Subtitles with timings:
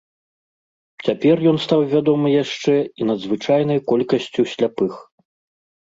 [1.07, 4.91] Цяпер ён стаў вядомы яшчэ і надзвычайнай колькасцю сляпых.